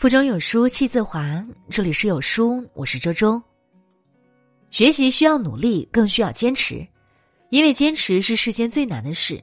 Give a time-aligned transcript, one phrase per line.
[0.00, 3.38] 腹中有书气自华，这里是有书，我是周周。
[4.70, 6.76] 学习需要努力，更需要坚持，
[7.50, 9.38] 因为坚持是世间最难的事。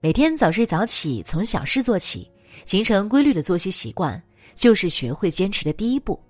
[0.00, 2.28] 每天早睡早起，从小事做起，
[2.64, 4.20] 形成规律的作息习惯，
[4.56, 6.20] 就是学会坚持的第一步。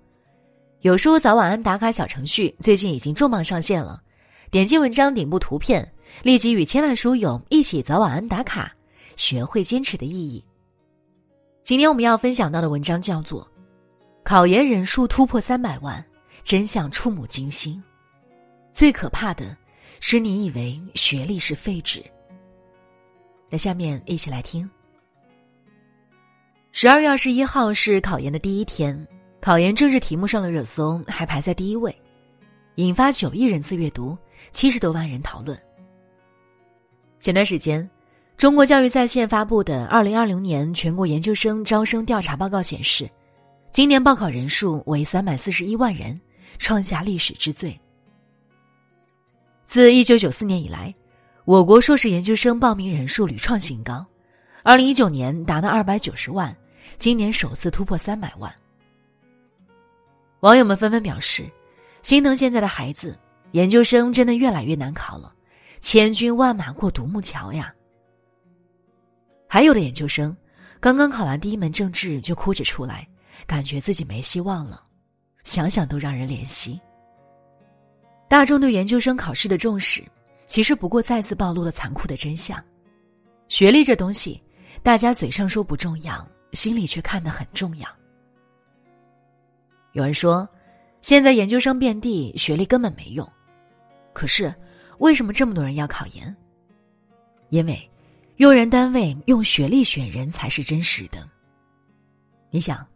[0.81, 3.99] 有书早晚安打卡小程序最近已经重磅上线了，
[4.51, 5.91] 点击文章顶部图片，
[6.21, 8.71] 立即与千万书友一起早晚安打卡，
[9.15, 10.45] 学会坚持的意义。
[11.63, 13.50] 今天我们要分享到的文章叫做。
[14.23, 16.03] 考研人数突破三百万，
[16.43, 17.81] 真相触目惊心。
[18.71, 19.57] 最可怕的
[19.99, 22.01] 是，你以为学历是废纸。
[23.49, 24.69] 那下面一起来听。
[26.71, 29.05] 十二月二十一号是考研的第一天，
[29.41, 31.93] 考研政治题目上了热搜，还排在第一位，
[32.75, 34.17] 引发九亿人次阅读，
[34.51, 35.59] 七十多万人讨论。
[37.19, 37.87] 前段时间，
[38.37, 43.09] 中国教育在线发布的二零二零年全国研究生招生调查报告显示。
[43.71, 46.19] 今年报考人数为三百四十一万人，
[46.57, 47.79] 创下历史之最。
[49.63, 50.93] 自一九九四年以来，
[51.45, 54.05] 我国硕士研究生报名人数屡创新高，
[54.61, 56.53] 二零一九年达到二百九十万，
[56.97, 58.53] 今年首次突破三百万。
[60.41, 61.49] 网友们纷纷表示，
[62.03, 63.17] 心疼现在的孩子，
[63.51, 65.33] 研究生真的越来越难考了，
[65.79, 67.73] 千军万马过独木桥呀。
[69.47, 70.35] 还有的研究生，
[70.81, 73.07] 刚刚考完第一门政治就哭着出来。
[73.47, 74.83] 感觉自己没希望了，
[75.43, 76.79] 想想都让人怜惜。
[78.27, 80.01] 大众对研究生考试的重视，
[80.47, 82.63] 其实不过再次暴露了残酷的真相：
[83.49, 84.41] 学历这东西，
[84.81, 87.87] 大家嘴上说不重要，心里却看得很重要。
[89.91, 90.47] 有人说，
[91.01, 93.29] 现在研究生遍地，学历根本没用。
[94.13, 94.53] 可是，
[94.99, 96.33] 为什么这么多人要考研？
[97.49, 97.91] 因为，
[98.37, 101.27] 用人单位用学历选人才是真实的。
[102.49, 102.87] 你想。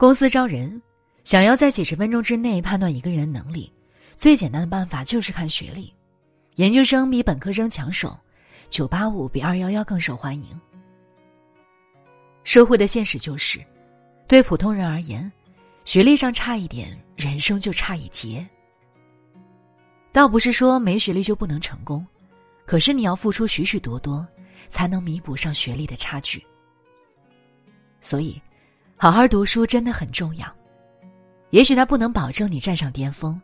[0.00, 0.80] 公司招人，
[1.24, 3.70] 想要在几十分钟之内判断一个人能力，
[4.16, 5.92] 最简单的办法就是看学历。
[6.54, 8.18] 研究生比本科生抢手，
[8.70, 10.58] 九八五比二幺幺更受欢迎。
[12.44, 13.60] 社会的现实就是，
[14.26, 15.30] 对普通人而言，
[15.84, 18.48] 学历上差一点，人生就差一截。
[20.12, 22.06] 倒不是说没学历就不能成功，
[22.64, 24.26] 可是你要付出许许多多，
[24.70, 26.42] 才能弥补上学历的差距。
[28.00, 28.40] 所以。
[29.02, 30.46] 好好读书真的很重要，
[31.48, 33.40] 也许它不能保证你站上巅峰，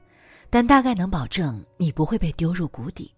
[0.51, 3.11] 但大概能保证你不会被丢入谷底。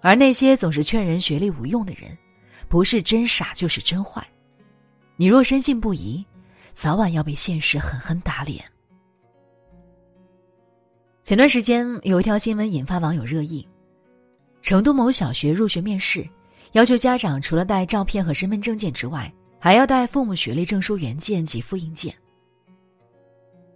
[0.00, 2.16] 而那些总是劝人学历无用的人，
[2.66, 4.26] 不是真傻就是真坏。
[5.16, 6.24] 你若深信不疑，
[6.72, 8.64] 早晚要被现实狠狠打脸。
[11.24, 13.68] 前段时间有一条新闻引发网友热议：
[14.62, 16.26] 成都某小学入学面试，
[16.72, 19.30] 要求家长除了带照片和身份证件之外。
[19.66, 22.14] 还要带父母学历证书原件及复印件。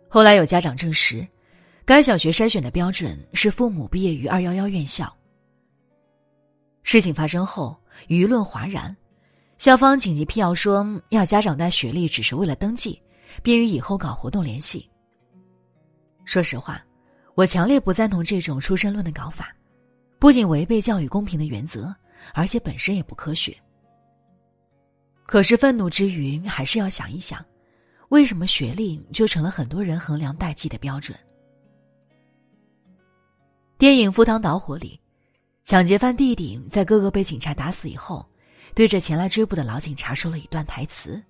[0.09, 1.27] 后来有家长证实，
[1.85, 5.13] 该小学筛选的标准是父母毕业于二幺幺院校。
[6.85, 8.97] 事情发生后，舆论哗然，
[9.59, 13.03] 校方紧急辟谣说，要家长带学历只是为了登记，
[13.43, 14.89] 便于以后搞活动联系。
[16.25, 16.81] 说实话，
[17.35, 19.53] 我强烈不赞同这种出身论的搞法，
[20.21, 21.93] 不仅违背教育公平的原则，
[22.33, 23.53] 而且本身也不科学。
[25.31, 27.39] 可是愤怒之余，还是要想一想，
[28.09, 31.17] 为什么学历就成了很多人衡量代际的标准？
[33.79, 35.01] 电影《赴汤蹈火》里，
[35.63, 38.29] 抢劫犯弟弟在哥哥被警察打死以后，
[38.75, 41.23] 对着前来追捕的老警察说了一段台词：“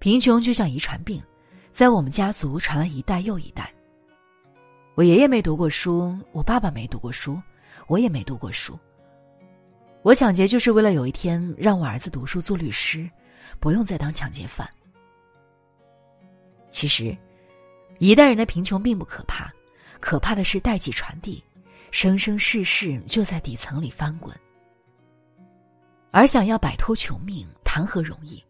[0.00, 1.22] 贫穷就像遗传病，
[1.70, 3.72] 在我们家族传了一代又一代。
[4.96, 7.40] 我爷爷没读过书，我爸爸没读过书，
[7.86, 8.76] 我也没读过书。”
[10.02, 13.08] 我抢劫就是为了有一天让我儿子读书做律师，
[13.60, 14.68] 不用再当抢劫犯。
[16.70, 17.16] 其实，
[17.98, 19.52] 一代人的贫穷并不可怕，
[20.00, 21.42] 可怕的是代际传递，
[21.92, 24.34] 生生世世就在底层里翻滚。
[26.10, 28.42] 而想要摆脱穷命，谈何容易？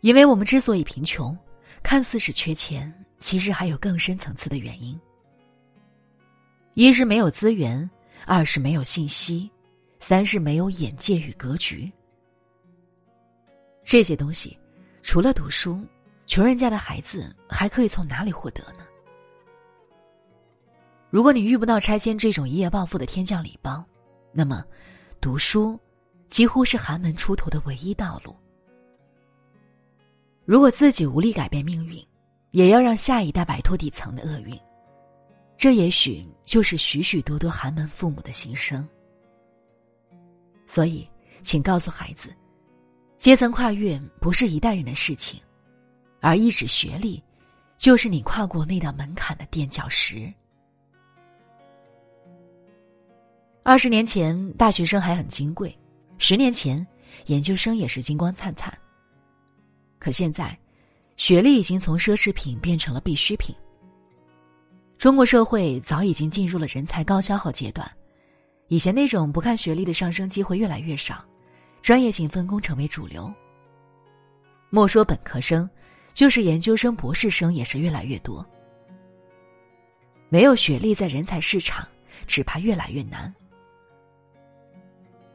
[0.00, 1.36] 因为我们之所以贫穷，
[1.82, 4.98] 看似是缺钱，其实还有更深层次的原因。
[6.72, 7.88] 一是没有资源，
[8.24, 9.50] 二是没有信息。
[10.08, 11.92] 三是没有眼界与格局，
[13.84, 14.56] 这些东西，
[15.02, 15.84] 除了读书，
[16.28, 18.86] 穷人家的孩子还可以从哪里获得呢？
[21.10, 23.84] 如果你遇不到拆迁这种一夜暴富的天降礼包，
[24.30, 24.64] 那么，
[25.20, 25.76] 读书
[26.28, 28.32] 几乎是寒门出头的唯一道路。
[30.44, 32.00] 如果自己无力改变命运，
[32.52, 34.56] 也要让下一代摆脱底层的厄运，
[35.56, 38.88] 这也许就是许许多多寒门父母的心声。
[40.66, 41.08] 所以，
[41.42, 42.28] 请告诉孩子，
[43.16, 45.40] 阶层跨越不是一代人的事情，
[46.20, 47.22] 而一纸学历，
[47.78, 50.32] 就是你跨过那道门槛的垫脚石。
[53.62, 55.70] 二十年前，大学生还很金贵；
[56.18, 56.86] 十年前，
[57.26, 58.72] 研究生也是金光灿灿。
[59.98, 60.56] 可现在，
[61.16, 63.54] 学历已经从奢侈品变成了必需品。
[64.98, 67.90] 中国社会早已经进入了人才高消耗阶段，
[68.68, 71.24] 以前那种不看学历的上升机会越来越少，
[71.82, 73.32] 专业性分工成为主流。
[74.70, 75.68] 莫说本科生，
[76.12, 78.44] 就是研究生、博士生也是越来越多。
[80.28, 81.86] 没有学历，在人才市场
[82.26, 83.32] 只怕越来越难。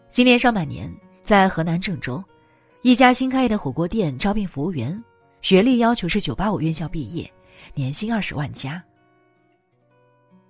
[0.09, 0.93] 今年上半年，
[1.23, 2.21] 在河南郑州，
[2.81, 5.01] 一家新开业的火锅店招聘服务员，
[5.41, 7.31] 学历要求是九八五院校毕业，
[7.73, 8.83] 年薪二十万加。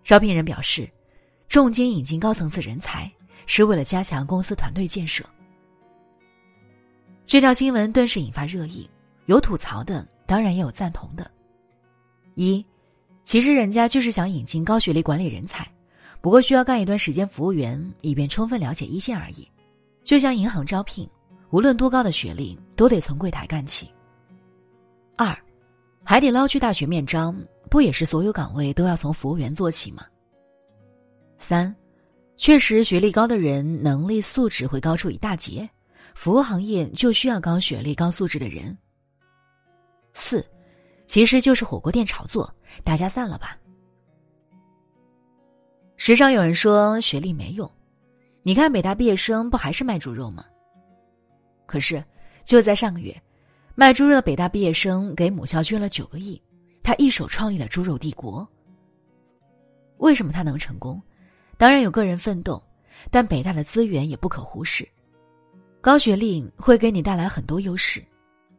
[0.02, 0.90] 招聘人表示，
[1.52, 3.12] 重金引进高层次人才，
[3.46, 5.22] 是为了加强公司团队建设。
[7.26, 8.90] 这条新闻顿时引发热议，
[9.26, 11.30] 有吐槽的，当然也有赞同的。
[12.36, 12.66] 一，
[13.26, 15.68] 其实人家就是想引进高学历管理人才。
[16.22, 19.46] 不过需要干一段时间服务员，以便充分了解一线而已。
[20.06, 21.06] 就像银行招聘，
[21.50, 23.92] 无论多高的学历，都得从柜台干起。
[25.18, 25.38] 二，
[26.02, 27.36] 海底捞去大学面招，
[27.70, 30.06] 不也是所有岗位都要从服务员做起吗？
[31.42, 31.76] 三，
[32.38, 35.68] 确实学历高的人能力素质会高出一大截，
[36.14, 38.78] 服务行业就需要高学历高素质的人。
[40.14, 40.46] 四，
[41.08, 42.54] 其实就是火锅店炒作，
[42.84, 43.58] 大家散了吧。
[45.98, 47.70] 时常有人说学历没用，
[48.44, 50.46] 你看北大毕业生不还是卖猪肉吗？
[51.66, 52.02] 可是
[52.46, 53.20] 就在上个月，
[53.74, 56.40] 卖猪肉的北大毕业生给母校捐了九个亿，
[56.84, 58.48] 他一手创立了猪肉帝国。
[59.98, 61.02] 为什么他能成功？
[61.62, 62.60] 当然有个人奋斗，
[63.12, 64.84] 但北大的资源也不可忽视。
[65.80, 68.04] 高学历会给你带来很多优势，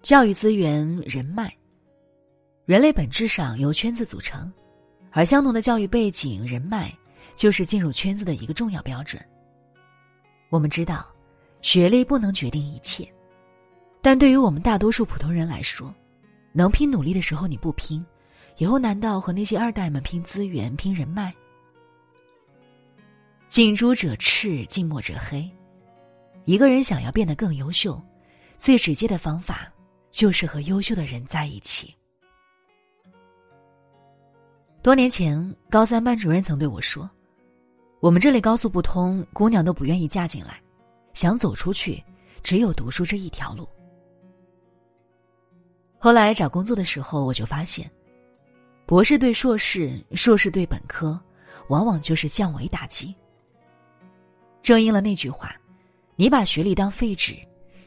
[0.02, 1.52] 教育资源、人脉。
[2.64, 4.52] 人类本质上由圈子组成，
[5.10, 6.96] 而相同的教育背景、人脉。
[7.34, 9.20] 就是进入圈子的一个重要标准。
[10.48, 11.04] 我们知道，
[11.60, 13.12] 学历不能决定一切，
[14.00, 15.92] 但对于我们大多数普通人来说，
[16.52, 18.04] 能拼努力的时候你不拼，
[18.58, 21.34] 以后难道和那些二代们拼资源、拼人脉？
[23.52, 25.46] 近朱者赤，近墨者黑。
[26.46, 28.02] 一个人想要变得更优秀，
[28.56, 29.70] 最直接的方法
[30.10, 31.94] 就是和优秀的人在一起。
[34.80, 37.06] 多年前，高三班主任曾对我说。
[38.00, 40.58] 我们这里高速不通，姑娘都不愿意嫁进来，
[41.12, 42.02] 想走出去，
[42.42, 43.68] 只有读书这一条路。
[45.98, 47.90] 后来找工作的时候，我就发现，
[48.86, 51.20] 博士对硕士，硕士对本科，
[51.68, 53.14] 往往就是降维打击。
[54.62, 55.54] 正应了那句话
[56.16, 57.34] ：“你把学历当废纸，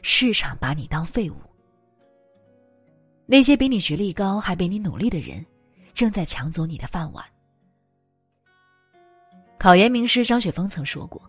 [0.02, 1.36] 市场把你当废物。”
[3.26, 5.44] 那些比你学历高还比你努力的人，
[5.94, 7.24] 正在抢走你的饭碗。
[9.58, 11.20] 考研名师张雪峰曾说过：“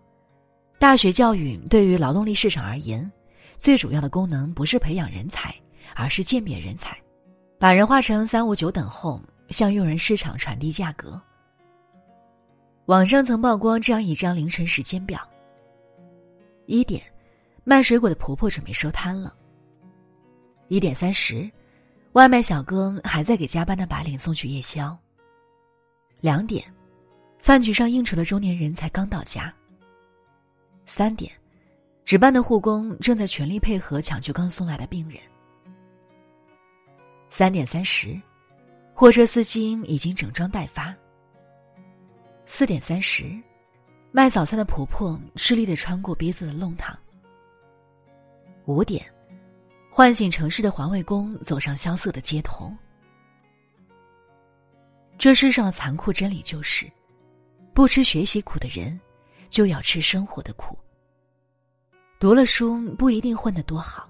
[0.78, 3.10] 大学教育对于劳动力市场而言，
[3.58, 5.56] 最主要的功能不是培养人才，
[5.96, 6.96] 而是鉴别人才，
[7.58, 9.20] 把人划成三五九等后，
[9.50, 11.20] 向用人市场传递价格。”
[12.86, 15.28] 网上曾曝光这样一张凌晨时间表：
[16.68, 17.02] 一点，
[17.64, 19.34] 卖水果的婆婆准备收摊了；
[20.68, 21.50] 一点三十，
[22.12, 24.96] 外卖小哥还在给加班的白领送去夜宵；
[26.22, 26.64] 两点。
[27.40, 29.54] 饭局上应酬的中年人才刚到家。
[30.86, 31.32] 三点，
[32.04, 35.20] 值班的护工正在全力配合抢救刚送来的病人。
[37.30, 38.20] 三点三十，
[38.94, 40.94] 货车司机已经整装待发。
[42.46, 43.24] 四点三十，
[44.18, 46.98] 卖早餐的婆婆吃力的穿过逼仄的弄堂。
[48.66, 49.06] 五点，
[49.92, 52.74] 唤醒城市的环卫工走上萧瑟的街头。
[55.20, 56.92] 这世上的残酷真理就是。
[57.76, 59.00] 不吃学习苦的人，
[59.50, 60.76] 就要吃生活的苦。
[62.20, 64.10] 读了书不一定混得多好，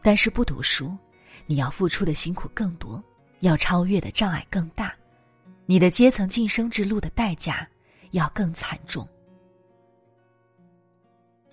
[0.00, 0.96] 但是不读书，
[1.44, 3.04] 你要付出的辛苦更多，
[3.40, 4.94] 要超越的障碍更大，
[5.66, 7.68] 你的阶层晋升之路的代价
[8.12, 9.06] 要更惨重。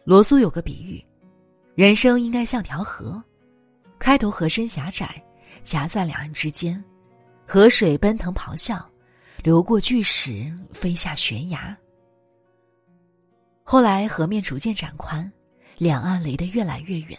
[0.09, 0.99] 罗素有个比喻，
[1.75, 3.23] 人生应该像条河，
[3.99, 5.23] 开头河身狭窄，
[5.61, 6.83] 夹在两岸之间，
[7.45, 8.83] 河水奔腾咆哮。
[9.43, 11.77] 流过巨石，飞下悬崖。
[13.61, 15.31] 后来河面逐渐展宽，
[15.77, 17.15] 两岸离得越来越远，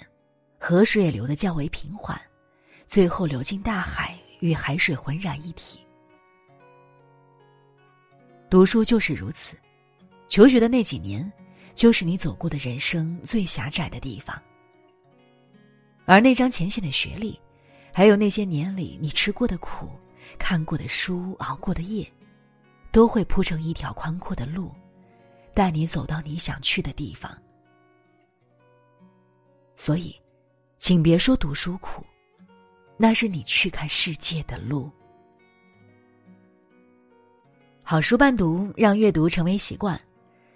[0.59, 2.21] 河水也流得较为平缓，
[2.89, 5.79] 最后流进大海，与海水浑然一体。
[8.51, 9.57] 读书就是如此，
[10.29, 11.33] 求学的那几年，
[11.81, 14.39] 就是你走过的人生最狭窄的地方。
[16.05, 17.41] 而那张浅显的学历，
[17.91, 19.89] 还有那些年里你吃过的苦、
[20.39, 22.07] 看过的书、熬过的夜，
[22.93, 24.71] 都会铺成一条宽阔的路，
[25.55, 27.35] 带你走到你想去的地方。
[29.75, 30.15] 所以，
[30.77, 32.05] 请别说读书苦，
[32.99, 34.91] 那是你去看世界的路。
[37.83, 39.99] 好书伴读，让阅读成为习惯。